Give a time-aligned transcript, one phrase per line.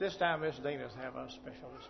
[0.00, 1.86] This time, Miss Dina's having a special this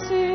[0.00, 0.29] Consider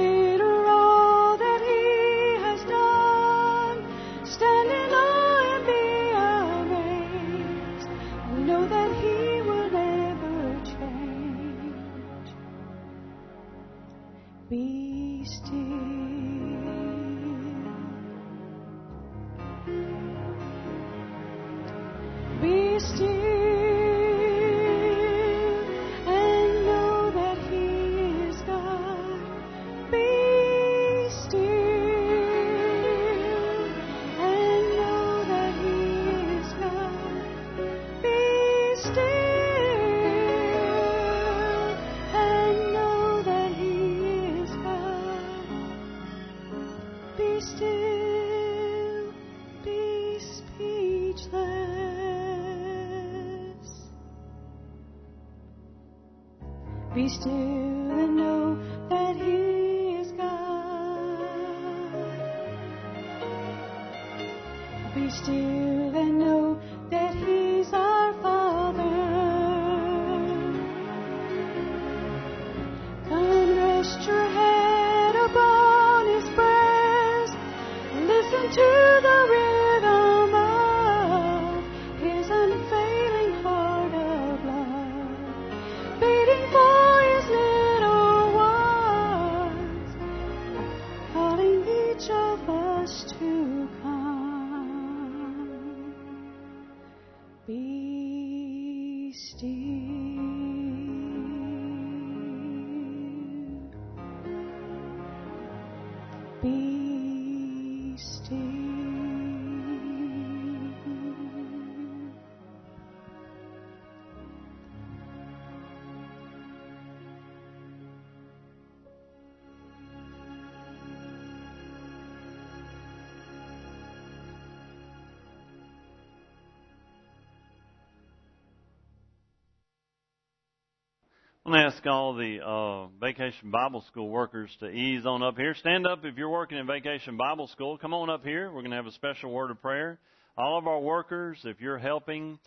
[131.55, 135.53] to ask all the uh, Vacation Bible School workers to ease on up here.
[135.55, 137.77] Stand up if you're working in Vacation Bible School.
[137.77, 138.47] Come on up here.
[138.47, 139.99] We're going to have a special word of prayer.
[140.37, 142.39] All of our workers, if you're helping,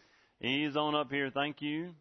[0.43, 1.31] ease on up here.
[1.33, 1.95] Thank you.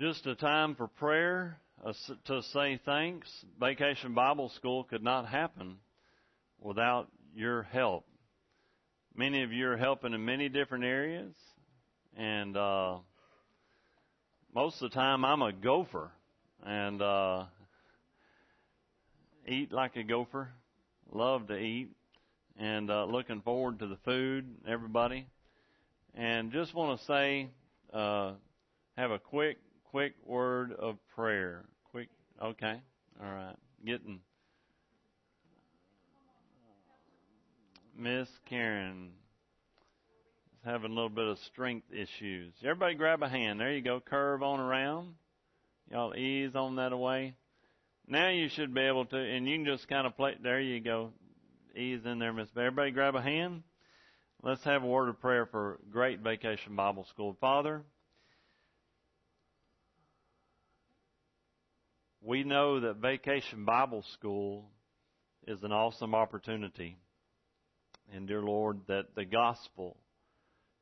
[0.00, 1.92] Just a time for prayer, uh,
[2.26, 3.28] to say thanks.
[3.60, 5.76] Vacation Bible School could not happen
[6.58, 8.06] without your help.
[9.14, 11.34] Many of you are helping in many different areas,
[12.16, 12.98] and uh,
[14.54, 16.12] most of the time I'm a gopher
[16.64, 17.44] and uh
[19.48, 20.48] eat like a gopher.
[21.12, 21.88] Love to eat
[22.58, 25.26] and uh looking forward to the food, everybody.
[26.14, 27.48] And just want to say
[27.92, 28.32] uh
[28.96, 29.58] have a quick
[29.90, 31.64] quick word of prayer.
[31.90, 32.08] Quick
[32.40, 32.80] okay.
[33.20, 33.56] All right.
[33.84, 34.20] Getting
[37.98, 39.10] Miss Karen
[40.64, 42.52] having a little bit of strength issues.
[42.62, 43.60] Everybody grab a hand.
[43.60, 44.00] There you go.
[44.00, 45.14] Curve on around.
[45.90, 47.36] Y'all ease on that away.
[48.06, 50.34] Now you should be able to, and you can just kind of play.
[50.42, 51.12] There you go.
[51.76, 52.48] Ease in there, Miss.
[52.56, 53.62] Everybody grab a hand.
[54.42, 57.36] Let's have a word of prayer for Great Vacation Bible School.
[57.40, 57.82] Father,
[62.22, 64.70] we know that Vacation Bible School
[65.46, 66.98] is an awesome opportunity.
[68.14, 69.96] And dear Lord, that the gospel,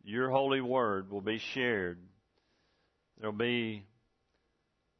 [0.04, 1.98] your holy word will be shared.
[3.18, 3.84] There'll be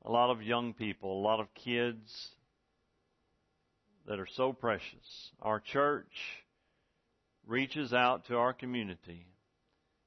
[0.05, 2.11] a lot of young people, a lot of kids
[4.07, 5.31] that are so precious.
[5.41, 6.13] Our church
[7.47, 9.27] reaches out to our community,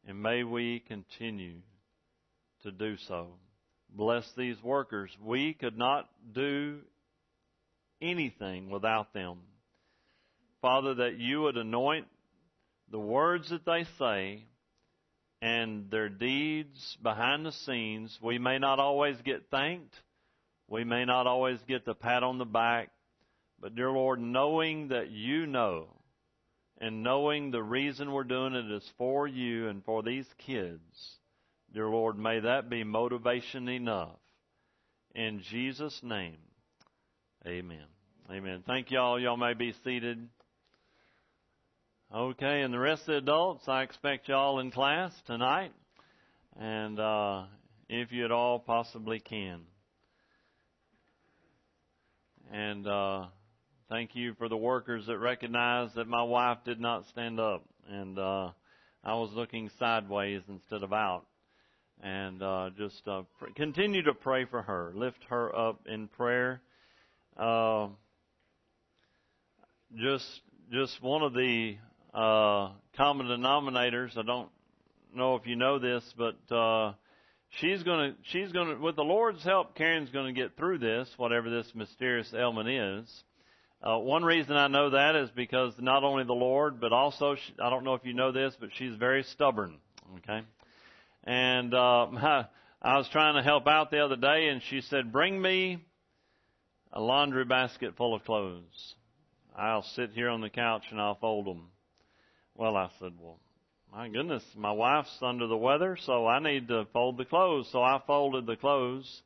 [0.08, 1.60] and may we continue
[2.64, 3.36] to do so.
[3.90, 5.12] Bless these workers.
[5.24, 6.80] We could not do
[8.02, 9.38] anything without them.
[10.62, 12.08] Father, that you would anoint
[12.92, 14.46] the words that they say
[15.46, 18.18] and their deeds behind the scenes.
[18.20, 19.94] We may not always get thanked.
[20.68, 22.90] We may not always get the pat on the back.
[23.62, 25.86] But dear Lord, knowing that you know
[26.82, 30.82] and knowing the reason we're doing it is for you and for these kids,
[31.72, 34.18] dear Lord, may that be motivation enough.
[35.14, 36.38] In Jesus' name,
[37.46, 37.86] amen.
[38.32, 38.64] Amen.
[38.66, 39.20] Thank y'all.
[39.20, 40.28] Y'all may be seated.
[42.14, 45.74] Okay, and the rest of the adults, I expect y'all in class tonight.
[46.58, 47.46] And uh,
[47.90, 49.62] if you at all possibly can.
[52.54, 53.26] And uh,
[53.90, 57.66] thank you for the workers that recognize that my wife did not stand up.
[57.90, 58.52] And uh,
[59.04, 61.24] I was looking sideways instead of out.
[62.04, 64.94] And uh, just uh, pr- continue to pray for her.
[64.96, 66.62] Lift her up in prayer.
[67.36, 67.88] Uh,
[69.98, 70.26] just
[70.72, 71.78] just one of the
[72.16, 74.18] uh, common denominators.
[74.18, 74.50] I don't
[75.14, 76.94] know if you know this, but uh,
[77.60, 80.80] she's going to she's going to with the Lord's help, Karen's going to get through
[80.80, 83.24] this, whatever this mysterious ailment is.
[83.84, 87.54] Uh, one reason I know that is because not only the Lord, but also she,
[87.62, 89.78] I don't know if you know this, but she's very stubborn.
[90.20, 90.42] Okay,
[91.26, 92.46] and uh, I,
[92.82, 95.84] I was trying to help out the other day, and she said, "Bring me
[96.94, 98.96] a laundry basket full of clothes."
[99.58, 101.70] I'll sit here on the couch and I'll fold them.
[102.58, 103.38] Well, I said, well,
[103.92, 107.70] my goodness, my wife's under the weather, so I need to fold the clothes.
[107.72, 109.22] So I folded the clothes.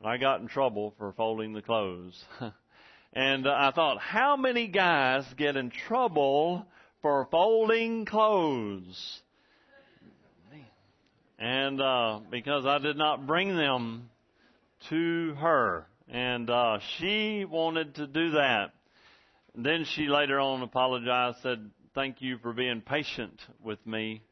[0.00, 2.18] But I got in trouble for folding the clothes.
[3.12, 6.66] and uh, I thought, how many guys get in trouble
[7.02, 9.20] for folding clothes?
[11.38, 14.08] And uh, because I did not bring them
[14.88, 15.86] to her.
[16.08, 18.72] And uh, she wanted to do that.
[19.54, 24.22] Then she later on apologized, said, "Thank you for being patient with me,"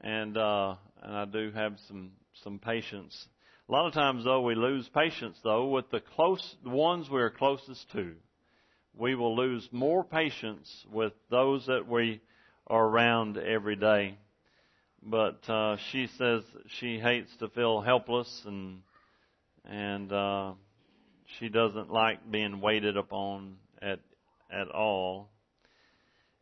[0.00, 2.12] and uh, and I do have some
[2.42, 3.28] some patience.
[3.68, 7.20] A lot of times, though, we lose patience though with the close the ones we
[7.20, 8.14] are closest to.
[8.96, 12.22] We will lose more patience with those that we
[12.66, 14.16] are around every day.
[15.02, 16.42] But uh, she says
[16.78, 18.80] she hates to feel helpless and
[19.66, 20.52] and uh,
[21.38, 24.00] she doesn't like being waited upon at
[24.50, 25.28] at all.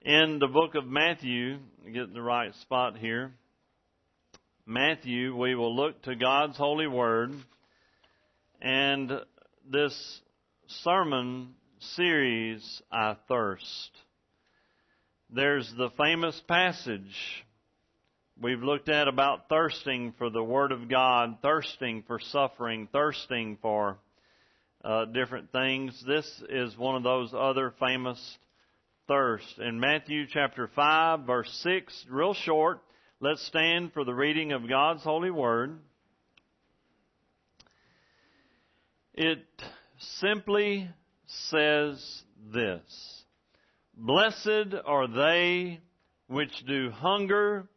[0.04, 1.58] In the book of Matthew,
[1.93, 3.31] get the right spot here.
[4.66, 7.31] Matthew, we will look to God's holy word
[8.60, 9.12] and
[9.70, 10.20] this
[10.66, 11.54] sermon
[11.94, 13.90] series, I Thirst.
[15.31, 17.44] There's the famous passage
[18.43, 23.98] we've looked at about thirsting for the Word of God, thirsting for suffering, thirsting for
[24.84, 26.02] uh, different things.
[26.05, 28.19] This is one of those other famous
[29.08, 29.58] thirst.
[29.58, 32.81] In Matthew chapter 5, verse 6, real short,
[33.20, 35.78] let's stand for the reading of God's holy word.
[39.14, 39.44] It
[39.99, 40.88] simply
[41.26, 42.22] says
[42.52, 43.25] this
[43.94, 45.81] Blessed are they
[46.29, 47.69] which do hunger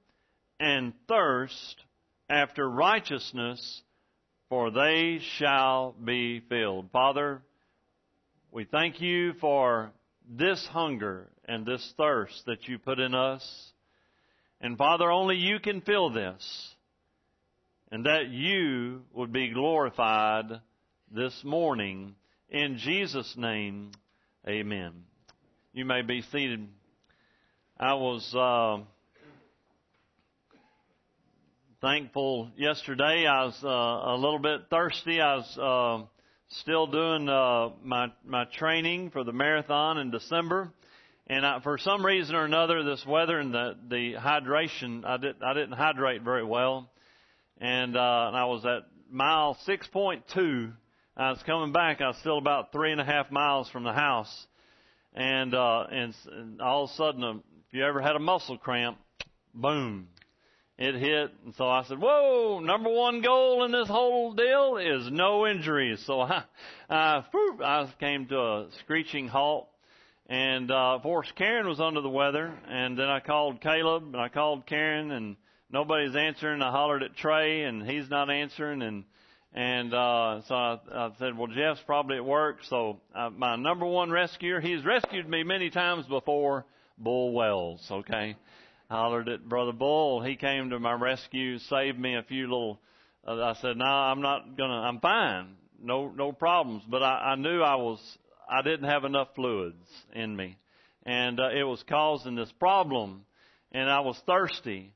[0.60, 1.84] and thirst
[2.30, 3.82] after righteousness,
[4.50, 6.92] for they shall be filled.
[6.92, 7.42] Father,
[8.52, 9.92] we thank you for
[10.30, 13.72] this hunger and this thirst that you put in us.
[14.62, 16.76] And Father, only you can fill this.
[17.92, 20.46] And that you would be glorified
[21.12, 22.16] this morning.
[22.50, 23.92] In Jesus' name,
[24.48, 24.92] amen.
[25.74, 26.68] You may be seated.
[27.80, 28.84] I was, uh,
[31.86, 33.28] thankful yesterday.
[33.28, 35.22] I was uh, a little bit thirsty.
[35.22, 36.08] I was uh,
[36.50, 40.72] still doing uh, my my training for the marathon in December,
[41.28, 45.42] and I, for some reason or another, this weather and the the hydration, I did
[45.42, 46.90] I didn't hydrate very well,
[47.60, 50.72] and, uh, and I was at mile six point two.
[51.18, 52.02] I was coming back.
[52.02, 54.48] I was still about three and a half miles from the house,
[55.14, 58.98] and uh, and, and all of a sudden, if you ever had a muscle cramp,
[59.54, 60.10] boom,
[60.78, 62.60] it hit, and so I said, "Whoa!
[62.60, 66.44] Number one goal in this whole deal is no injuries." So I,
[66.90, 69.70] I, whew, I came to a screeching halt,
[70.28, 74.18] and uh, of course Karen was under the weather, and then I called Caleb, and
[74.18, 75.38] I called Karen, and
[75.72, 76.62] nobody's answering.
[76.62, 79.06] I hollered at Trey, and he's not answering, and
[79.54, 82.58] And uh, so I, I said, well, Jeff's probably at work.
[82.70, 86.66] So uh, my number one rescuer, he's rescued me many times before,
[86.98, 87.80] Bull Wells.
[87.90, 88.36] Okay, I
[88.90, 90.22] hollered at Brother Bull.
[90.22, 92.80] He came to my rescue, saved me a few little.
[93.28, 94.82] Uh, I said, no, I'm not gonna.
[94.82, 95.56] I'm fine.
[95.82, 96.84] No, no problems.
[96.90, 98.00] But I, I knew I was.
[98.50, 100.58] I didn't have enough fluids in me,
[101.06, 103.26] and uh, it was causing this problem.
[103.72, 104.94] And I was thirsty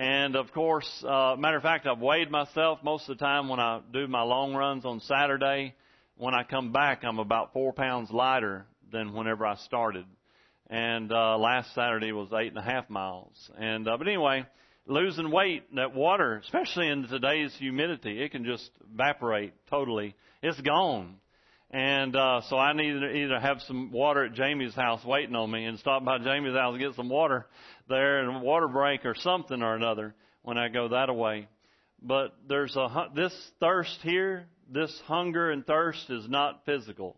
[0.00, 3.60] and of course, uh, matter of fact, I've weighed myself most of the time when
[3.60, 5.74] I do my long runs on Saturday.
[6.16, 10.06] When I come back, I'm about four pounds lighter than whenever I started.
[10.70, 13.50] And uh, last Saturday was eight and a half miles.
[13.58, 14.46] And uh, but anyway,
[14.86, 20.14] losing weight, that water, especially in today's humidity, it can just evaporate totally.
[20.42, 21.16] It's gone.
[21.72, 25.50] And uh, so I need to either have some water at Jamie's house waiting on
[25.50, 27.46] me and stop by Jamie's house and get some water
[27.88, 31.48] there and a water break or something or another when I go that way.
[32.02, 37.16] But there's a this thirst here, this hunger and thirst is not physical.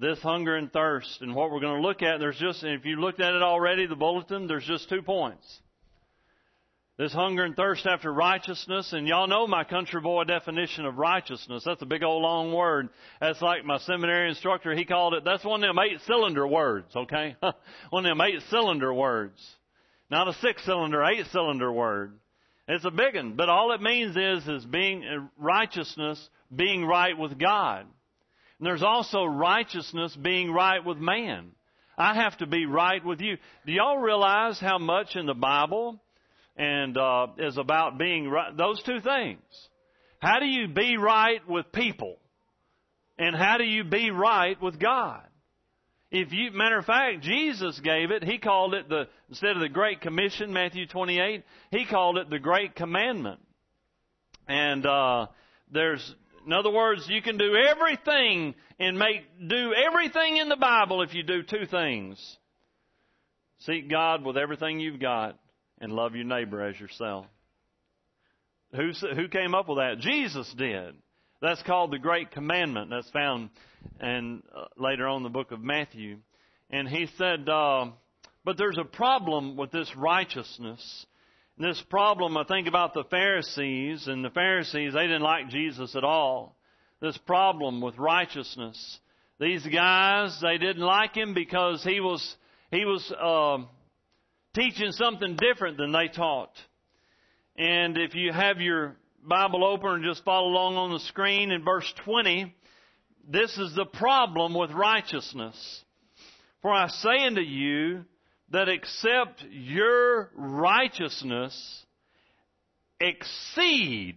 [0.00, 3.00] This hunger and thirst, and what we're going to look at, there's just, if you
[3.00, 5.44] looked at it already, the bulletin, there's just two points.
[6.98, 11.64] This hunger and thirst after righteousness, and y'all know my country boy definition of righteousness.
[11.64, 12.90] That's a big old long word.
[13.20, 16.94] That's like my seminary instructor, he called it, that's one of them eight cylinder words,
[16.94, 17.36] okay?
[17.90, 19.40] one of them eight cylinder words.
[20.10, 22.14] Not a six cylinder, eight cylinder word.
[22.68, 27.16] It's a big one, but all it means is, is being uh, righteousness, being right
[27.16, 27.86] with God.
[28.58, 31.52] And there's also righteousness being right with man.
[31.96, 33.36] I have to be right with you.
[33.66, 36.00] Do y'all realize how much in the Bible
[36.58, 38.54] and uh, is about being right.
[38.56, 39.40] Those two things.
[40.18, 42.16] How do you be right with people?
[43.16, 45.22] And how do you be right with God?
[46.10, 48.24] If you, matter of fact, Jesus gave it.
[48.24, 51.44] He called it the instead of the Great Commission, Matthew 28.
[51.70, 53.40] He called it the Great Commandment.
[54.48, 55.26] And uh,
[55.70, 56.14] there's,
[56.48, 61.12] in other words, you can do everything and make do everything in the Bible if
[61.12, 62.38] you do two things:
[63.58, 65.38] seek God with everything you've got,
[65.78, 67.26] and love your neighbor as yourself.
[68.74, 69.98] Who, who came up with that?
[69.98, 70.94] Jesus did.
[71.42, 72.88] That's called the Great Commandment.
[72.88, 73.50] That's found
[74.00, 76.16] and uh, later on in the book of Matthew.
[76.70, 77.88] And he said, uh,
[78.42, 81.04] but there's a problem with this righteousness.
[81.60, 86.04] This problem, I think about the Pharisees, and the Pharisees, they didn't like Jesus at
[86.04, 86.56] all.
[87.00, 89.00] This problem with righteousness.
[89.40, 92.36] These guys, they didn't like him because he was,
[92.70, 93.64] he was, uh,
[94.54, 96.52] teaching something different than they taught.
[97.56, 101.64] And if you have your Bible open and just follow along on the screen in
[101.64, 102.54] verse 20,
[103.28, 105.84] this is the problem with righteousness.
[106.62, 108.04] For I say unto you
[108.50, 111.86] that except your righteousness
[113.00, 114.16] exceed.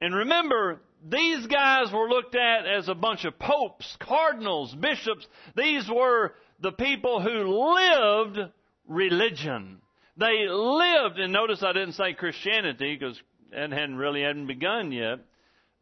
[0.00, 5.26] And remember, these guys were looked at as a bunch of popes, cardinals, bishops.
[5.56, 8.50] These were the people who lived
[8.88, 9.80] religion.
[10.16, 13.20] They lived, and notice I didn't say Christianity because
[13.52, 15.18] it hadn't really hadn't begun yet.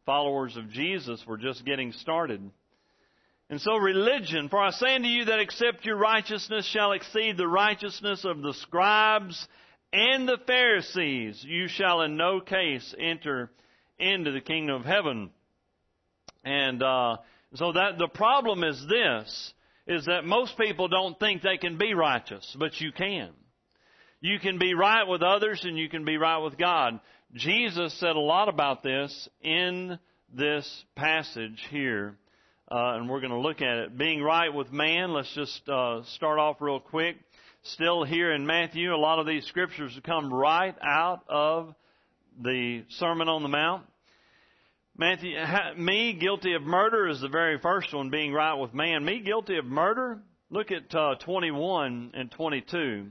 [0.05, 2.51] Followers of Jesus were just getting started.
[3.49, 7.47] And so religion, for I say unto you that except your righteousness shall exceed the
[7.47, 9.47] righteousness of the scribes
[9.91, 13.51] and the Pharisees, you shall in no case enter
[13.99, 15.29] into the kingdom of heaven.
[16.43, 17.17] And uh,
[17.53, 19.53] so that the problem is this:
[19.85, 23.29] is that most people don't think they can be righteous, but you can.
[24.21, 26.99] You can be right with others and you can be right with God.
[27.33, 29.99] Jesus said a lot about this in
[30.33, 32.15] this passage here,
[32.73, 33.97] uh, and we're going to look at it.
[33.97, 37.17] Being right with man, let's just uh, start off real quick.
[37.61, 41.75] Still here in Matthew, a lot of these scriptures come right out of
[42.41, 43.85] the Sermon on the Mount.
[44.97, 45.35] Matthew,
[45.77, 49.05] me guilty of murder is the very first one, being right with man.
[49.05, 50.19] Me guilty of murder?
[50.49, 53.05] Look at uh, 21 and 22.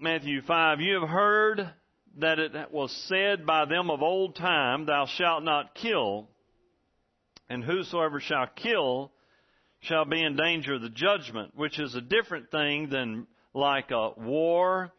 [0.00, 1.70] Matthew 5, you have heard
[2.18, 6.28] that it was said by them of old time, Thou shalt not kill,
[7.48, 9.12] and whosoever shall kill
[9.80, 14.10] shall be in danger of the judgment, which is a different thing than like a
[14.16, 14.92] war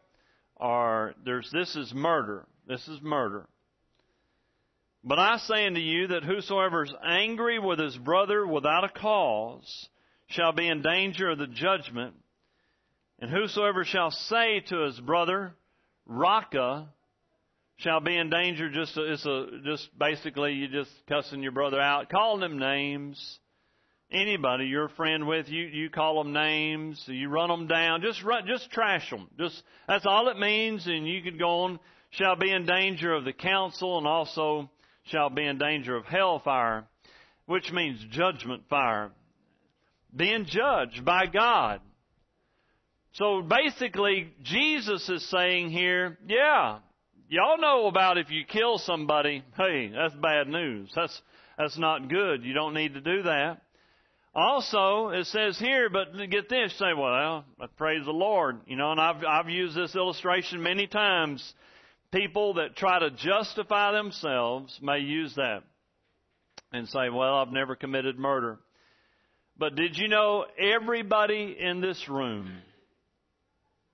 [0.56, 2.46] or there's this is murder.
[2.66, 3.46] This is murder.
[5.04, 9.88] But I say unto you that whosoever is angry with his brother without a cause
[10.26, 12.14] shall be in danger of the judgment.
[13.20, 15.54] And whosoever shall say to his brother,
[16.06, 16.88] Raca,
[17.78, 18.70] shall be in danger.
[18.70, 23.38] Just it's a just basically you just cussing your brother out, calling them names.
[24.10, 28.22] Anybody you're a friend with, you you call them names, you run them down, just
[28.22, 29.28] run, just trash them.
[29.38, 31.80] Just that's all it means, and you could go on
[32.10, 34.70] shall be in danger of the council and also
[35.04, 36.86] shall be in danger of hellfire,
[37.46, 39.10] which means judgment fire.
[40.14, 41.80] Being judged by God.
[43.12, 46.78] So basically, Jesus is saying here, yeah,
[47.28, 50.90] y'all know about if you kill somebody, hey, that's bad news.
[50.94, 51.20] That's,
[51.56, 52.44] that's not good.
[52.44, 53.62] You don't need to do that.
[54.34, 57.44] Also, it says here, but get this, say, well,
[57.76, 58.60] praise the Lord.
[58.66, 61.54] You know, and I've, I've used this illustration many times.
[62.12, 65.62] People that try to justify themselves may use that
[66.72, 68.58] and say, well, I've never committed murder.
[69.58, 72.50] But did you know everybody in this room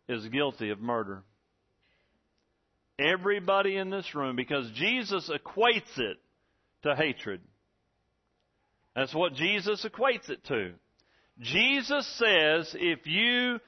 [0.09, 1.23] is guilty of murder?
[2.99, 6.19] Everybody in this room, because Jesus equates it
[6.83, 7.41] to hatred.
[8.95, 10.73] That's what Jesus equates it to.
[11.41, 13.59] Jesus says if you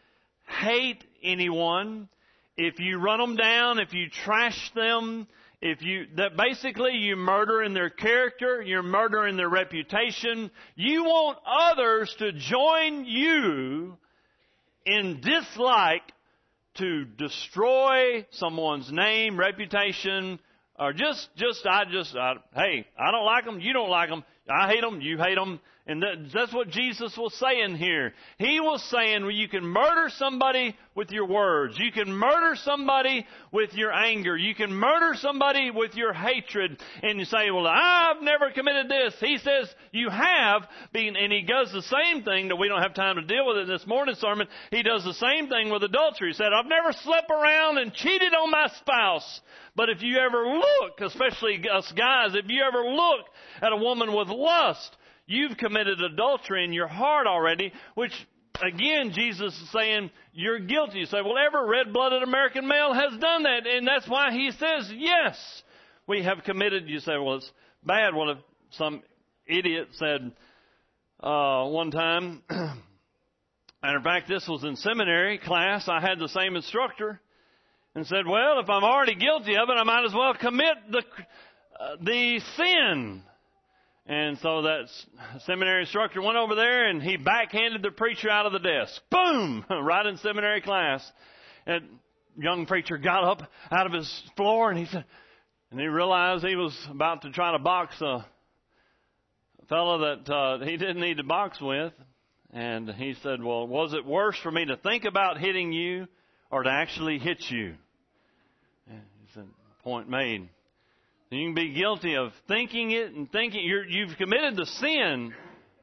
[0.46, 2.08] hate anyone,
[2.56, 5.26] if you run them down, if you trash them,
[5.60, 11.38] if you, that basically you murder in their character, you're murdering their reputation, you want
[11.44, 13.96] others to join you
[14.84, 16.02] in dislike
[16.78, 20.38] to destroy someone's name, reputation,
[20.78, 24.24] or just, just, I just, I, hey, I don't like them, you don't like them,
[24.48, 25.60] I hate them, you hate them.
[25.88, 26.02] And
[26.34, 28.12] that's what Jesus was saying here.
[28.38, 31.78] He was saying well, you can murder somebody with your words.
[31.78, 34.36] You can murder somebody with your anger.
[34.36, 36.82] You can murder somebody with your hatred.
[37.04, 39.14] And you say, well, I've never committed this.
[39.20, 43.14] He says you have, and he does the same thing that we don't have time
[43.14, 44.48] to deal with in this morning sermon.
[44.72, 46.30] He does the same thing with adultery.
[46.30, 49.40] He said, I've never slept around and cheated on my spouse.
[49.76, 53.26] But if you ever look, especially us guys, if you ever look
[53.62, 58.12] at a woman with lust, you've committed adultery in your heart already, which
[58.62, 61.00] again, Jesus is saying you're guilty.
[61.00, 64.90] You say, well, every red-blooded American male has done that, and that's why he says,
[64.94, 65.36] yes,
[66.06, 66.88] we have committed.
[66.88, 67.50] You say, well, it's
[67.84, 68.14] bad.
[68.14, 68.38] Well, if
[68.70, 69.02] some
[69.46, 70.32] idiot said
[71.20, 75.88] uh, one time, and in fact, this was in seminary class.
[75.88, 77.20] I had the same instructor,
[77.94, 81.02] and said, well, if I'm already guilty of it, I might as well commit the
[81.78, 83.22] uh, the sin.
[84.08, 84.86] And so that
[85.46, 89.00] seminary instructor went over there and he backhanded the preacher out of the desk.
[89.10, 89.64] Boom!
[89.70, 91.04] Right in seminary class.
[91.66, 91.84] And
[92.36, 95.04] young preacher got up out of his floor and he said,
[95.70, 98.24] and he realized he was about to try to box a
[99.68, 101.92] fellow that uh, he didn't need to box with.
[102.52, 106.06] And he said, well, was it worse for me to think about hitting you
[106.50, 107.74] or to actually hit you?
[108.88, 109.46] And he said,
[109.82, 110.48] point made.
[111.30, 115.34] You can be guilty of thinking it and thinking you you've committed the sin,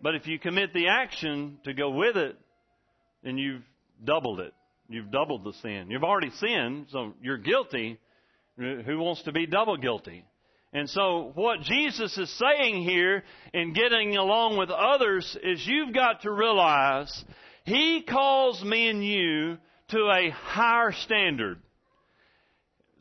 [0.02, 2.38] but if you commit the action to go with it,
[3.24, 3.64] then you've
[4.04, 4.54] doubled it.
[4.88, 5.88] You've doubled the sin.
[5.90, 8.00] You've already sinned, so you're guilty.
[8.58, 10.24] Who wants to be double guilty?
[10.72, 16.22] And so what Jesus is saying here in getting along with others is you've got
[16.22, 17.26] to realize
[17.66, 19.58] He calls me and you
[19.90, 21.60] to a higher standard.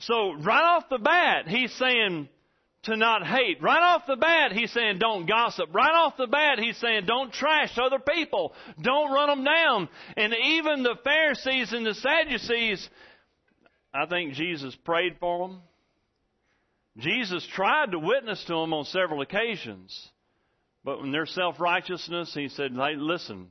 [0.00, 2.28] So right off the bat, he's saying
[2.84, 3.62] to not hate.
[3.62, 5.72] Right off the bat, he's saying don't gossip.
[5.72, 8.54] Right off the bat, he's saying don't trash other people.
[8.80, 9.88] Don't run them down.
[10.16, 12.88] And even the Pharisees and the Sadducees,
[13.94, 15.60] I think Jesus prayed for them.
[16.98, 20.08] Jesus tried to witness to them on several occasions.
[20.84, 23.48] But in their self-righteousness, he said, hey, listen,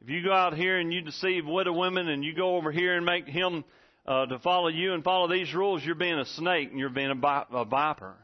[0.00, 2.96] if you go out here and you deceive widow women and you go over here
[2.96, 3.64] and make him
[4.10, 7.12] uh, to follow you and follow these rules, you're being a snake and you're being
[7.12, 8.16] a, a viper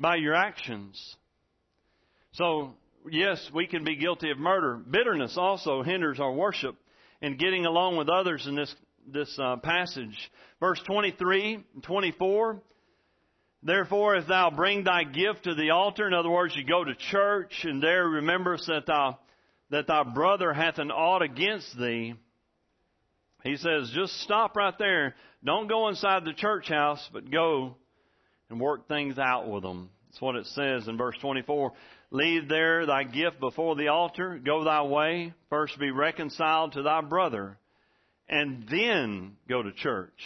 [0.00, 1.16] by your actions.
[2.32, 2.74] So,
[3.08, 4.76] yes, we can be guilty of murder.
[4.76, 6.74] Bitterness also hinders our worship
[7.22, 8.74] and getting along with others in this
[9.06, 10.16] this uh, passage.
[10.58, 12.60] Verse 23 and 24.
[13.62, 16.94] Therefore, if thou bring thy gift to the altar, in other words, you go to
[17.10, 19.18] church and there rememberest that thou
[19.70, 22.14] that thy brother hath an ought against thee,
[23.42, 25.14] he says, just stop right there.
[25.44, 27.76] Don't go inside the church house, but go
[28.50, 29.90] and work things out with them.
[30.08, 31.72] That's what it says in verse 24.
[32.10, 34.40] Leave there thy gift before the altar.
[34.44, 35.32] Go thy way.
[35.48, 37.56] First be reconciled to thy brother,
[38.28, 40.20] and then go to church.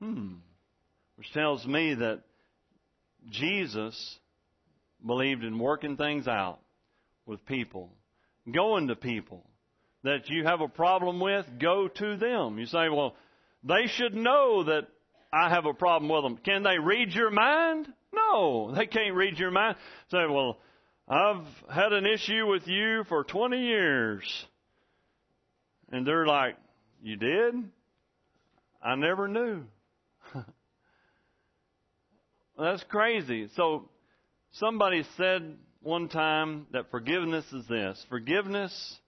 [0.00, 0.34] Hmm.
[1.16, 2.22] Which tells me that
[3.30, 4.18] Jesus
[5.04, 6.58] believed in working things out
[7.24, 7.90] with people,
[8.52, 9.44] going to people
[10.06, 12.60] that you have a problem with, go to them.
[12.60, 13.16] You say, well,
[13.64, 14.86] they should know that
[15.32, 16.36] I have a problem with them.
[16.44, 17.92] Can they read your mind?
[18.14, 19.76] No, they can't read your mind.
[20.12, 20.58] Say, well,
[21.08, 24.46] I've had an issue with you for 20 years.
[25.90, 26.56] And they're like,
[27.02, 27.54] you did?
[28.80, 29.64] I never knew.
[32.56, 33.48] That's crazy.
[33.56, 33.88] So
[34.52, 38.06] somebody said one time that forgiveness is this.
[38.08, 39.00] Forgiveness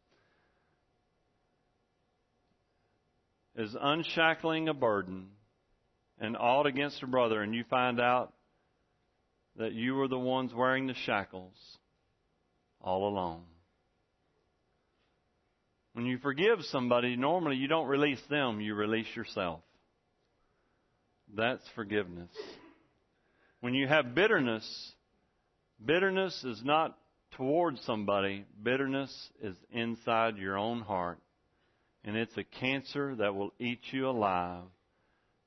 [3.58, 5.26] is unshackling a burden
[6.20, 8.32] and ought against a brother, and you find out
[9.56, 11.54] that you were the ones wearing the shackles
[12.80, 13.42] all along.
[15.92, 19.60] When you forgive somebody, normally you don't release them, you release yourself.
[21.34, 22.30] That's forgiveness.
[23.60, 24.92] When you have bitterness,
[25.84, 26.96] bitterness is not
[27.32, 31.18] towards somebody, bitterness is inside your own heart.
[32.08, 34.64] And it's a cancer that will eat you alive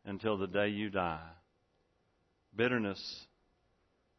[0.06, 1.28] until the day you die.
[2.56, 3.02] Bitterness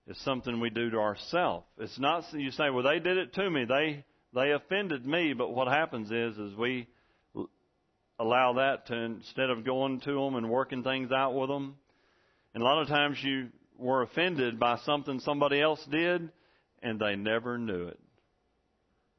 [0.08, 1.66] is something we do to ourselves.
[1.78, 3.64] It's not you say, well, they did it to me.
[3.64, 5.34] They they offended me.
[5.34, 6.88] But what happens is, is we
[8.18, 11.76] allow that to instead of going to them and working things out with them.
[12.54, 16.28] And a lot of times you were offended by something somebody else did,
[16.82, 18.00] and they never knew it.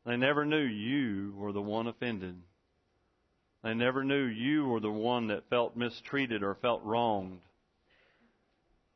[0.06, 2.36] They never knew you were the one offended.
[3.64, 7.40] They never knew you were the one that felt mistreated or felt wronged.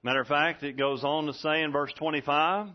[0.03, 2.67] Matter of fact, it goes on to say in verse 25,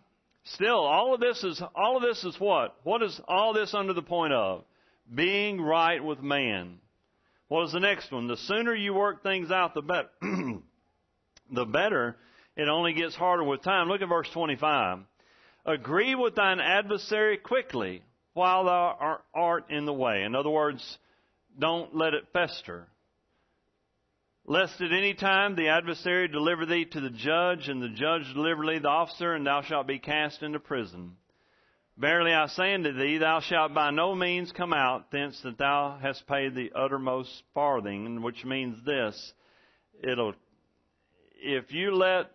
[0.45, 2.77] still all of this is all of this is what?
[2.83, 4.65] What is all this under the point of?
[5.15, 6.79] Being right with man.
[7.49, 8.27] What is the next one?
[8.27, 10.09] The sooner you work things out, the better.
[11.53, 12.17] the better.
[12.57, 13.89] It only gets harder with time.
[13.89, 15.01] Look at verse 25.
[15.67, 18.03] Agree with thine adversary quickly
[18.33, 20.23] while thou art in the way.
[20.23, 20.99] In other words,
[21.59, 22.89] don't let it fester.
[24.45, 28.67] Lest at any time the adversary deliver thee to the judge, and the judge deliver
[28.67, 31.17] thee the officer, and thou shalt be cast into prison.
[31.97, 35.99] Verily I say unto thee, thou shalt by no means come out thence that thou
[36.01, 39.33] hast paid the uttermost farthing, which means this.
[40.03, 40.35] It'll,
[41.37, 42.31] if you let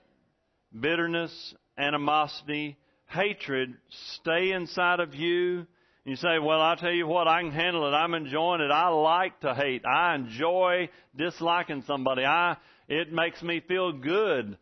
[0.79, 2.77] bitterness, animosity,
[3.07, 3.75] hatred
[4.15, 5.65] stay inside of you,
[6.07, 7.91] you say, well, I'll tell you what, I can handle it.
[7.91, 8.71] I'm enjoying it.
[8.71, 9.85] I like to hate.
[9.85, 12.23] I enjoy disliking somebody.
[12.23, 12.55] I,
[12.87, 14.57] it makes me feel good.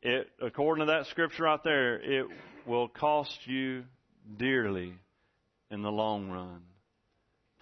[0.00, 2.26] It, according to that scripture right there, it
[2.66, 3.84] will cost you
[4.38, 4.94] dearly
[5.70, 6.62] in the long run.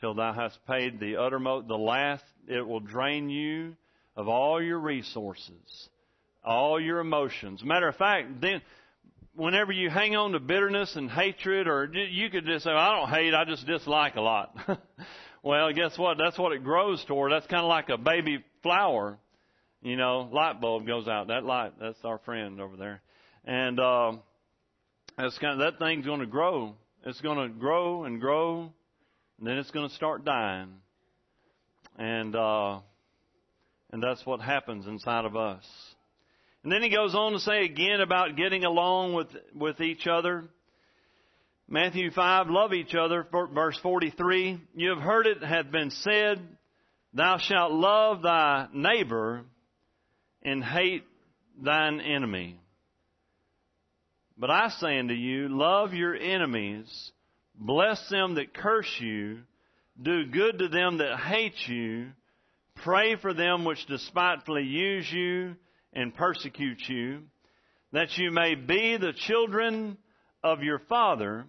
[0.01, 3.75] Till thou hast paid the uttermost, the last, it will drain you
[4.15, 5.89] of all your resources,
[6.45, 7.65] all your emotions.
[7.65, 8.63] Matter of fact, then,
[9.39, 13.09] whenever you hang on to bitterness and hatred, or you could just say, I don't
[13.09, 14.55] hate, I just dislike a lot.
[15.43, 16.19] well, guess what?
[16.19, 17.31] That's what it grows toward.
[17.31, 19.17] That's kind of like a baby flower.
[19.81, 21.29] You know, light bulb goes out.
[21.29, 23.01] That light, that's our friend over there.
[23.45, 24.13] And, uh,
[25.17, 26.75] that's kind of, that thing's going to grow.
[27.05, 28.73] It's going to grow and grow,
[29.39, 30.73] and then it's going to start dying.
[31.97, 32.81] And, uh,
[33.93, 35.65] and that's what happens inside of us.
[36.69, 40.45] And then he goes on to say again about getting along with, with each other.
[41.67, 44.61] Matthew 5, love each other, verse 43.
[44.75, 46.47] You have heard it hath been said,
[47.15, 49.47] Thou shalt love thy neighbor
[50.43, 51.05] and hate
[51.59, 52.61] thine enemy.
[54.37, 57.13] But I say unto you, love your enemies,
[57.55, 59.39] bless them that curse you,
[60.03, 62.09] do good to them that hate you,
[62.75, 65.57] pray for them which despitefully use you,
[65.93, 67.23] and persecute you,
[67.93, 69.97] that you may be the children
[70.43, 71.47] of your Father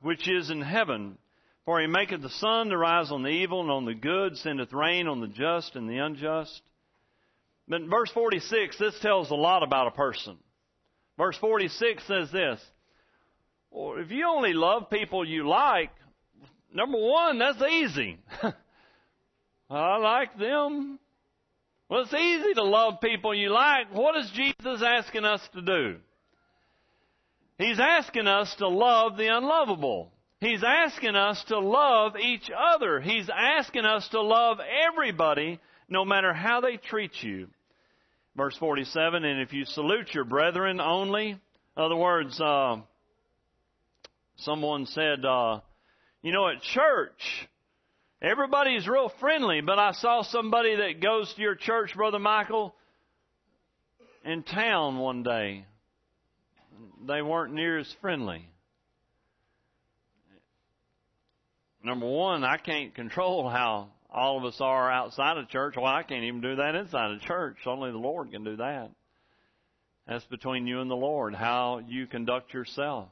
[0.00, 1.16] which is in heaven.
[1.64, 4.72] For he maketh the sun to rise on the evil and on the good, sendeth
[4.72, 6.60] rain on the just and the unjust.
[7.68, 10.38] But in verse 46, this tells a lot about a person.
[11.16, 12.60] Verse 46 says this
[13.70, 15.90] well, if you only love people you like,
[16.74, 18.18] number one, that's easy.
[19.70, 20.98] I like them.
[21.92, 23.92] Well, it's easy to love people you like.
[23.92, 25.96] What is Jesus asking us to do?
[27.58, 30.10] He's asking us to love the unlovable.
[30.40, 32.98] He's asking us to love each other.
[33.02, 34.56] He's asking us to love
[34.88, 37.48] everybody, no matter how they treat you.
[38.38, 41.38] Verse 47, and if you salute your brethren only, in
[41.76, 42.76] other words, uh,
[44.36, 45.60] someone said, uh,
[46.22, 47.20] you know, at church,
[48.22, 52.72] Everybody's real friendly, but I saw somebody that goes to your church, Brother Michael,
[54.24, 55.66] in town one day.
[57.04, 58.48] They weren't near as friendly.
[61.82, 65.74] Number one, I can't control how all of us are outside of church.
[65.76, 67.56] Well, I can't even do that inside of church.
[67.66, 68.92] Only the Lord can do that.
[70.06, 73.08] That's between you and the Lord, how you conduct yourself.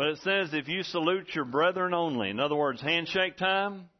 [0.00, 3.90] But it says if you salute your brethren only, in other words, handshake time,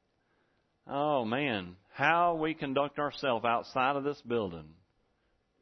[0.87, 4.65] oh man, how we conduct ourselves outside of this building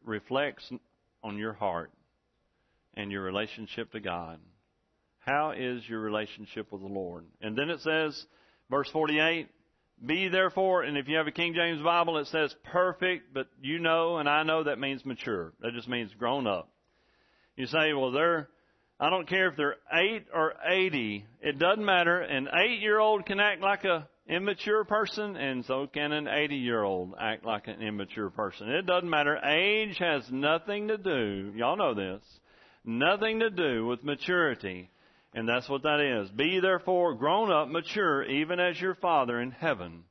[0.04, 0.70] reflects
[1.24, 1.90] on your heart
[2.94, 4.38] and your relationship to God.
[5.18, 7.24] How is your relationship with the Lord?
[7.40, 8.24] And then it says,
[8.70, 9.48] verse 48,
[10.06, 13.80] be therefore, and if you have a King James Bible, it says perfect, but you
[13.80, 15.52] know and I know that means mature.
[15.62, 16.68] That just means grown up.
[17.56, 18.48] You say, well, they're,
[19.00, 21.24] I don't care if they're 8 or 80.
[21.40, 22.20] It doesn't matter.
[22.20, 26.56] An 8 year old can act like a immature person, and so can an 80
[26.56, 28.68] year old act like an immature person.
[28.68, 29.36] It doesn't matter.
[29.36, 32.22] Age has nothing to do, y'all know this,
[32.84, 34.90] nothing to do with maturity.
[35.34, 36.30] And that's what that is.
[36.30, 40.04] Be therefore grown up, mature, even as your Father in heaven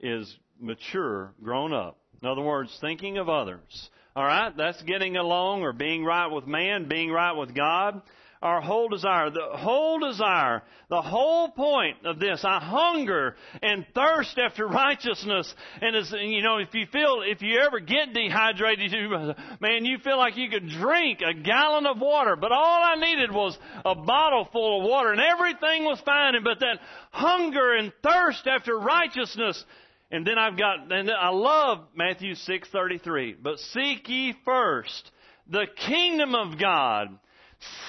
[0.00, 1.98] is mature, grown up.
[2.22, 3.90] In other words, thinking of others.
[4.16, 8.00] Alright, that's getting along or being right with man, being right with God
[8.42, 9.30] our whole desire.
[9.30, 15.52] The whole desire, the whole point of this, I hunger and thirst after righteousness.
[15.80, 19.98] And as, you know, if you feel, if you ever get dehydrated, you, man, you
[19.98, 22.36] feel like you could drink a gallon of water.
[22.36, 26.34] But all I needed was a bottle full of water and everything was fine.
[26.44, 26.78] But that
[27.10, 29.64] hunger and thirst after righteousness,
[30.10, 33.36] and then I've got, and I love Matthew 6:33.
[33.42, 35.10] But seek ye first
[35.48, 37.18] the kingdom of God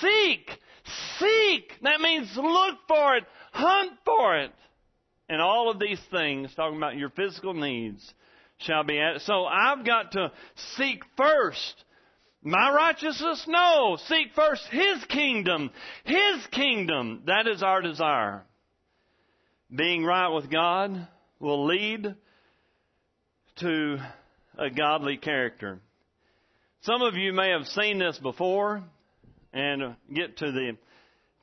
[0.02, 0.50] Seek.
[1.20, 1.74] Seek.
[1.82, 3.26] That means look for it.
[3.52, 4.52] Hunt for it.
[5.30, 8.14] And all of these things, talking about your physical needs,
[8.60, 9.22] shall be added.
[9.22, 10.32] So I've got to
[10.78, 11.84] seek first
[12.44, 13.46] my righteousness?
[13.48, 13.98] No.
[14.08, 15.70] Seek first His kingdom.
[16.06, 17.24] His kingdom.
[17.26, 18.44] That is our desire.
[19.76, 21.08] Being right with God
[21.40, 22.16] will lead
[23.58, 23.98] to
[24.58, 25.80] a godly character.
[26.82, 28.84] Some of you may have seen this before
[29.54, 30.78] and get to the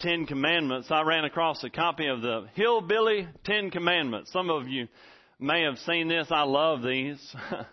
[0.01, 4.33] Ten Commandments, I ran across a copy of the Hillbilly Ten Commandments.
[4.33, 4.89] Some of you
[5.39, 6.27] may have seen this.
[6.31, 7.35] I love these.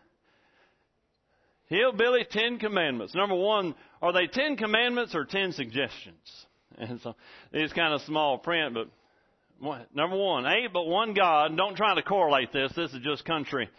[1.67, 3.15] Hillbilly Ten Commandments.
[3.15, 6.15] Number one, are they Ten Commandments or Ten Suggestions?
[6.77, 7.15] And so
[7.51, 8.87] it's kind of small print, but
[9.61, 11.55] number one, eight but one God.
[11.55, 12.71] Don't try to correlate this.
[12.75, 13.69] This is just country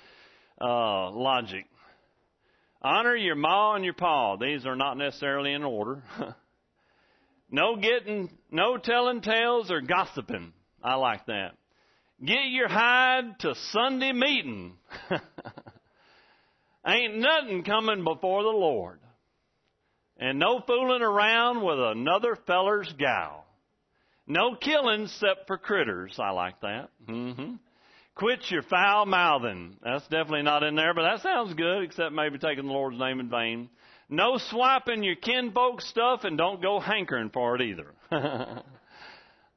[0.60, 1.66] uh, logic.
[2.80, 4.36] Honor your ma and your pa.
[4.36, 6.02] These are not necessarily in order.
[7.52, 10.54] No getting, no telling tales or gossiping.
[10.82, 11.50] I like that.
[12.24, 14.78] Get your hide to Sunday meeting.
[16.86, 19.00] Ain't nothing coming before the Lord.
[20.16, 23.44] And no fooling around with another feller's gal.
[24.26, 26.18] No killing except for critters.
[26.18, 26.90] I like that.
[27.08, 27.54] Mm-hmm.
[28.14, 29.76] Quit your foul mouthing.
[29.82, 33.20] That's definitely not in there, but that sounds good, except maybe taking the Lord's name
[33.20, 33.70] in vain.
[34.08, 37.94] No swiping your kinfolk stuff and don't go hankering for it either.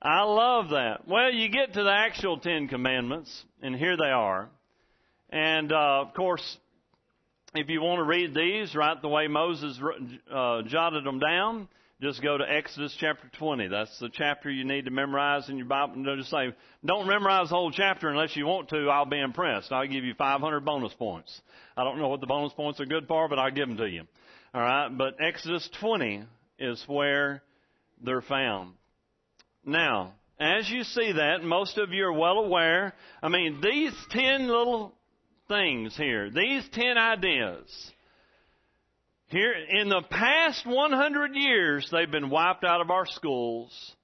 [0.02, 1.08] I love that.
[1.08, 4.50] Well, you get to the actual Ten Commandments, and here they are.
[5.30, 6.58] And, uh, of course,
[7.56, 9.80] if you want to read these right the way Moses
[10.32, 11.68] uh, jotted them down,
[12.02, 13.70] just go to Exodus chapter 20.
[13.70, 16.04] That's the chapter you need to memorize in your Bible.
[16.04, 16.54] Don't just say,
[16.84, 18.90] don't memorize the whole chapter unless you want to.
[18.90, 19.72] I'll be impressed.
[19.72, 21.42] I'll give you 500 bonus points.
[21.78, 23.90] I don't know what the bonus points are good for, but I'll give them to
[23.90, 24.04] you.
[24.54, 26.24] All right, but Exodus 20
[26.60, 27.42] is where
[28.02, 28.74] they're found.
[29.66, 32.94] Now, as you see that, most of you are well aware.
[33.24, 34.94] I mean, these 10 little
[35.48, 37.92] things here, these 10 ideas,
[39.36, 43.96] here, in the past 100 years, they've been wiped out of our schools.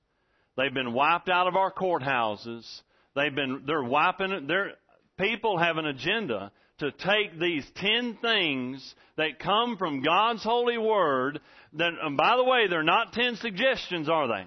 [0.58, 2.68] They've been wiped out of our courthouses.
[3.16, 4.72] They've been, they're wiping, they're,
[5.18, 11.40] people have an agenda to take these ten things that come from God's holy word.
[11.74, 14.46] That, and by the way, they're not ten suggestions, are they?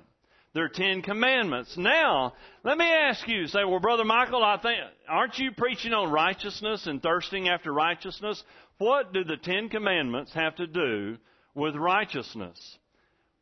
[0.52, 1.76] They're ten commandments.
[1.76, 6.12] Now, let me ask you, say, well, Brother Michael, I think, aren't you preaching on
[6.12, 8.42] righteousness and thirsting after righteousness?
[8.78, 11.18] What do the ten commandments have to do
[11.54, 12.78] with righteousness?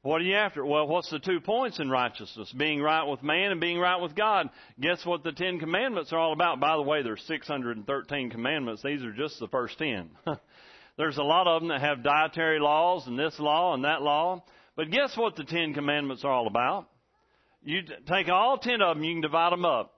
[0.03, 0.67] What are you after?
[0.67, 2.53] Well, what's the two points in righteousness?
[2.57, 4.51] Being right with man and being right with God.
[4.81, 6.59] Guess what the Ten Commandments are all about?
[6.59, 8.83] By the way, there's 613 commandments.
[8.83, 10.11] These are just the first ten.
[10.99, 14.43] there's a lot of them that have dietary laws and this law and that law.
[14.75, 16.89] But guess what the Ten Commandments are all about?
[17.63, 19.95] You take all ten of them, you can divide them up.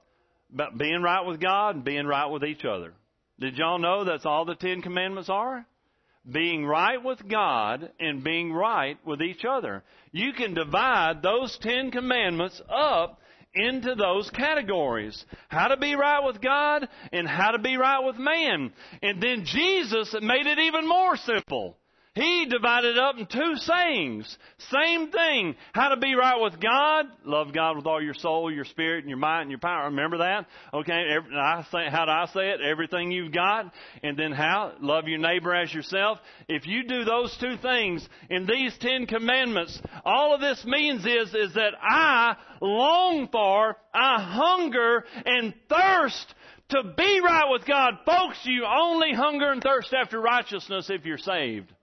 [0.52, 2.92] About being right with God and being right with each other.
[3.38, 5.66] Did y'all know that's all the Ten Commandments are?
[6.30, 9.82] being right with God and being right with each other.
[10.12, 13.20] You can divide those Ten Commandments up
[13.54, 15.24] into those categories.
[15.48, 18.72] How to be right with God and how to be right with man.
[19.02, 21.76] And then Jesus made it even more simple.
[22.14, 24.38] He divided it up in two sayings.
[24.70, 25.56] Same thing.
[25.72, 27.06] How to be right with God.
[27.24, 29.86] Love God with all your soul, your spirit, and your mind, and your power.
[29.86, 30.46] Remember that?
[30.72, 30.92] Okay.
[31.36, 32.60] I say, how do I say it?
[32.60, 33.72] Everything you've got.
[34.04, 34.74] And then how?
[34.80, 36.18] Love your neighbor as yourself.
[36.48, 41.34] If you do those two things in these Ten Commandments, all of this means is,
[41.34, 46.32] is that I long for, I hunger and thirst
[46.68, 47.94] to be right with God.
[48.06, 51.73] Folks, you only hunger and thirst after righteousness if you're saved.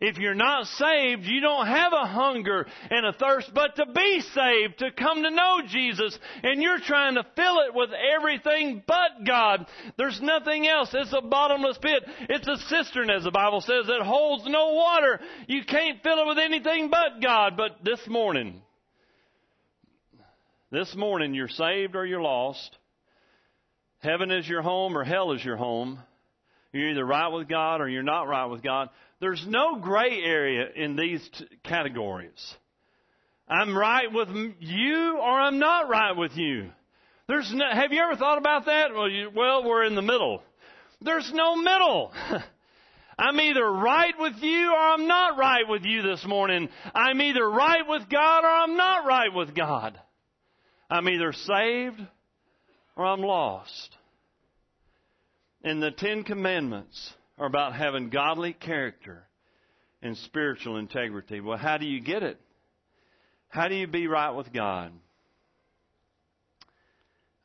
[0.00, 4.20] If you're not saved, you don't have a hunger and a thirst, but to be
[4.34, 9.26] saved, to come to know Jesus, and you're trying to fill it with everything but
[9.26, 9.66] God.
[9.96, 10.90] There's nothing else.
[10.92, 12.04] It's a bottomless pit.
[12.28, 15.20] It's a cistern, as the Bible says, that holds no water.
[15.46, 17.56] You can't fill it with anything but God.
[17.56, 18.62] But this morning,
[20.70, 22.76] this morning, you're saved or you're lost.
[24.00, 25.98] Heaven is your home or hell is your home.
[26.72, 28.90] You're either right with God or you're not right with God.
[29.24, 32.54] There's no gray area in these t- categories.
[33.48, 34.28] I'm right with
[34.60, 36.68] you or I'm not right with you.
[37.26, 38.92] There's no, have you ever thought about that?
[38.92, 40.42] Well, you, well, we're in the middle.
[41.00, 42.12] There's no middle.
[43.18, 46.68] I'm either right with you or I'm not right with you this morning.
[46.94, 49.98] I'm either right with God or I'm not right with God.
[50.90, 52.06] I'm either saved
[52.94, 53.96] or I'm lost.
[55.62, 59.24] In the Ten Commandments are about having godly character
[60.02, 61.40] and spiritual integrity.
[61.40, 62.40] Well, how do you get it?
[63.48, 64.92] How do you be right with God?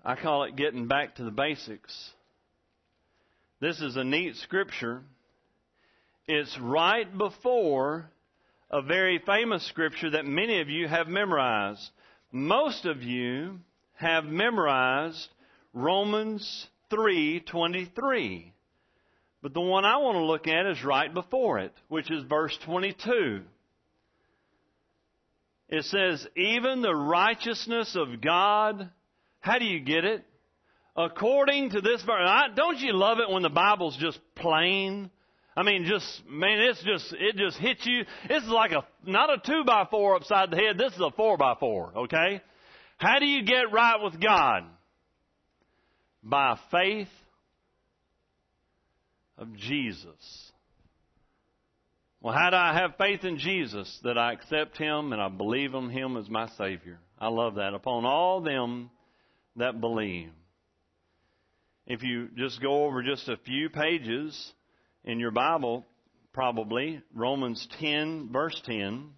[0.04, 2.12] I call it getting back to the basics.
[3.60, 5.04] This is a neat scripture.
[6.28, 8.10] It's right before
[8.71, 11.89] a very famous scripture that many of you have memorized.
[12.32, 13.60] Most of you
[13.95, 15.28] have memorized
[15.73, 18.54] Romans 3:23.
[19.41, 22.58] But the one I want to look at is right before it, which is verse
[22.65, 23.41] 22.
[25.69, 28.89] It says, even the righteousness of God,
[29.39, 30.25] how do you get it?
[30.95, 32.30] According to this verse.
[32.56, 35.10] Don't you love it when the Bible's just plain?
[35.56, 38.04] I mean, just, man, it's just, it just hits you.
[38.28, 40.78] This is like a, not a two by four upside the head.
[40.78, 42.41] This is a four by four, okay?
[42.97, 44.63] How do you get right with God?
[46.23, 47.08] By faith
[49.39, 50.52] of Jesus.
[52.21, 53.99] Well, how do I have faith in Jesus?
[54.04, 56.99] That I accept Him and I believe in Him as my Savior.
[57.17, 57.73] I love that.
[57.73, 58.91] Upon all them
[59.56, 60.32] that believe.
[61.88, 64.54] If you just go over just a few pages
[65.06, 65.86] in your Bible,
[66.34, 69.10] probably, Romans 10, verse 10.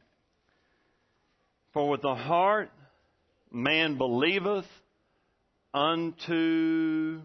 [1.73, 2.69] For with the heart
[3.51, 4.65] man believeth
[5.73, 7.21] unto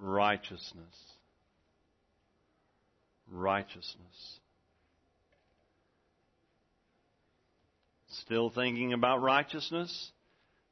[0.00, 0.94] righteousness.
[3.30, 4.40] Righteousness.
[8.08, 10.10] Still thinking about righteousness?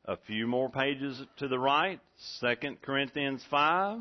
[0.04, 2.00] A few more pages to the right,
[2.40, 4.00] 2 Corinthians 5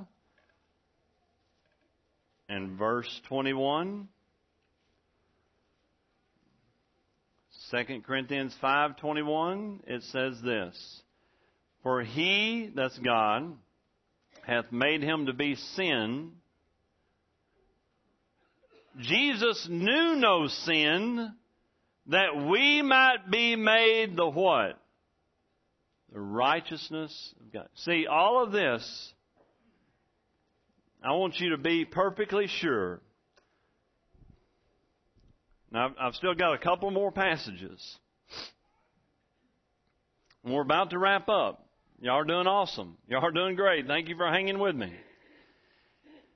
[2.47, 4.07] and verse 21.
[7.71, 11.01] 2 Corinthians 5:21 it says this
[11.81, 13.57] For he that's God
[14.45, 16.31] hath made him to be sin.
[18.99, 21.34] Jesus knew no sin
[22.08, 24.79] that we might be made the what?
[26.13, 27.67] The righteousness of God.
[27.75, 29.13] See, all of this,
[31.03, 33.01] I want you to be perfectly sure.
[35.71, 37.97] Now, I've still got a couple more passages.
[40.43, 41.64] We're about to wrap up.
[42.05, 42.99] Y'all are doing awesome.
[43.07, 43.87] Y'all are doing great.
[43.87, 44.93] Thank you for hanging with me.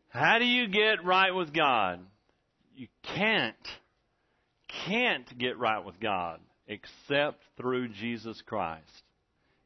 [0.08, 1.99] How do you get right with God?
[2.75, 3.55] You can't,
[4.88, 9.03] can't get right with God except through Jesus Christ.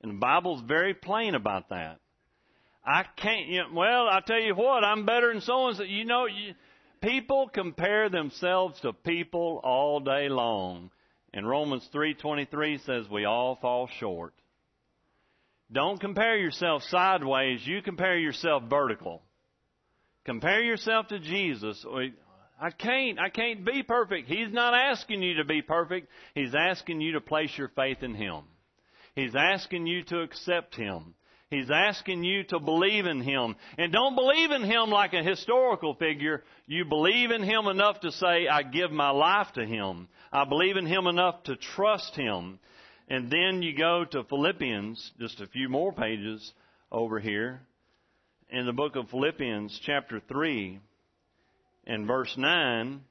[0.02, 2.02] And the Bible's very plain about that.
[2.86, 5.84] I can't, you know, well, I tell you what, I'm better than so and so.
[5.84, 6.54] You know, you,
[7.02, 10.92] people compare themselves to people all day long.
[11.34, 14.34] And Romans 3.23 says we all fall short.
[15.74, 17.66] Don't compare yourself sideways.
[17.66, 19.22] You compare yourself vertical.
[20.24, 21.84] Compare yourself to Jesus.
[22.62, 24.30] I can't, I can't be perfect.
[24.30, 26.08] He's not asking you to be perfect.
[26.36, 28.44] He's asking you to place your faith in Him.
[29.16, 31.16] He's asking you to accept Him.
[31.50, 33.56] He's asking you to believe in Him.
[33.78, 36.44] And don't believe in Him like a historical figure.
[36.68, 40.08] You believe in Him enough to say, I give my life to Him.
[40.32, 42.60] I believe in Him enough to trust Him.
[43.10, 46.54] And then you go to Philippians, just a few more pages
[46.92, 47.62] over here,
[48.50, 50.80] in the book of Philippians, chapter 3.
[51.86, 53.02] and verse 9,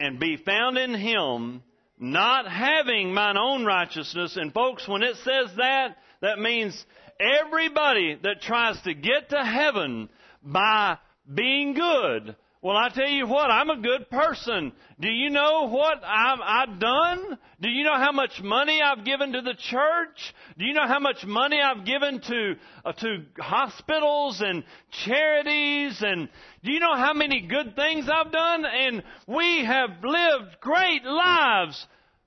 [0.00, 1.62] and be found in him,
[1.98, 4.36] not having mine own righteousness.
[4.36, 6.84] And folks, when it says that, that means
[7.18, 10.08] everybody that tries to get to heaven
[10.42, 10.98] by
[11.32, 14.70] being good well, I tell you what, I'm a good person.
[15.00, 17.36] Do you know what I've, I've, done?
[17.60, 20.34] Do you know how much money I've given to the church?
[20.56, 22.54] Do you know how much money I've given to
[22.84, 24.62] uh, to hospitals and
[25.04, 26.00] charities?
[26.02, 26.28] And
[26.62, 28.64] do you know how many good things I've done?
[28.64, 31.84] And we have lived great lives.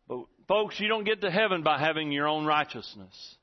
[0.10, 3.38] But folks, you don't get to heaven by having your own righteousness,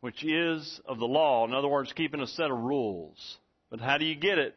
[0.00, 1.46] which is of the law.
[1.46, 3.38] In other words, keeping a set of rules.
[3.70, 4.56] But how do you get it?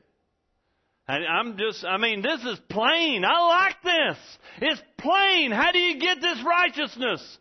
[1.10, 3.26] I'm just, I mean, this is plain.
[3.26, 4.18] I like this.
[4.62, 5.52] It's plain.
[5.52, 7.38] How do you get this righteousness?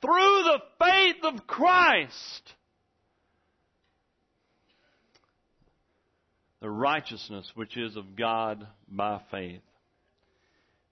[0.00, 2.52] Through the faith of Christ.
[6.60, 9.62] The righteousness which is of God by faith.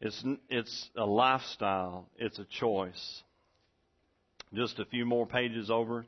[0.01, 2.07] It's, it's a lifestyle.
[2.16, 3.22] It's a choice.
[4.55, 6.07] Just a few more pages over.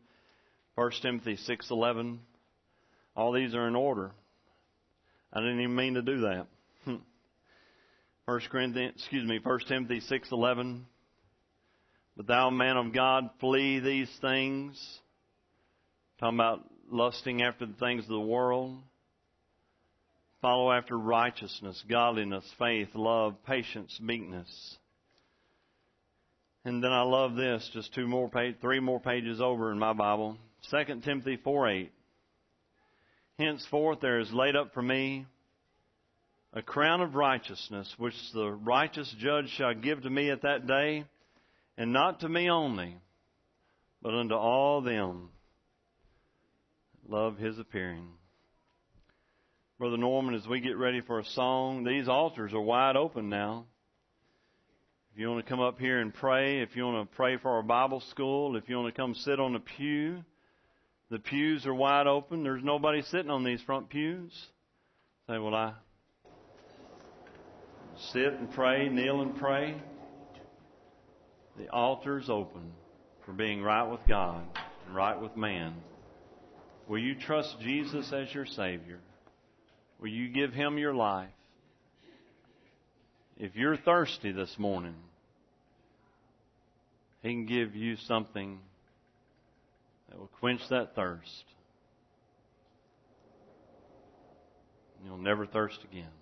[0.76, 2.18] 1 Timothy 6.11.
[3.16, 4.12] All these are in order.
[5.32, 6.46] I didn't even mean to do that.
[6.84, 6.96] Hmm.
[8.26, 10.86] First Corinthians, excuse me, First Timothy six eleven.
[12.16, 14.78] But thou, man of God, flee these things.
[16.20, 16.60] Talking about
[16.90, 18.76] lusting after the things of the world.
[20.42, 24.76] Follow after righteousness, godliness, faith, love, patience, meekness.
[26.64, 29.92] And then I love this, just two more page, three more pages over in my
[29.92, 30.36] Bible.
[30.68, 31.92] Second Timothy four eight.
[33.42, 35.26] Henceforth there is laid up for me
[36.52, 41.04] a crown of righteousness, which the righteous judge shall give to me at that day,
[41.78, 42.96] and not to me only,
[44.02, 45.30] but unto all them
[47.02, 48.06] that love his appearing.
[49.78, 53.64] Brother Norman, as we get ready for a song, these altars are wide open now.
[55.12, 57.50] If you want to come up here and pray, if you want to pray for
[57.50, 60.22] our Bible school, if you want to come sit on the pew,
[61.12, 62.42] the pews are wide open.
[62.42, 64.32] There's nobody sitting on these front pews.
[65.28, 65.74] Say, well, I
[68.12, 69.76] sit and pray, kneel and pray.
[71.58, 72.72] The altar's open
[73.26, 74.42] for being right with God
[74.86, 75.74] and right with man.
[76.88, 78.98] Will you trust Jesus as your Savior?
[80.00, 81.28] Will you give Him your life?
[83.36, 84.96] If you're thirsty this morning,
[87.20, 88.60] He can give you something
[90.12, 91.44] that will quench that thirst.
[95.04, 96.21] You'll never thirst again.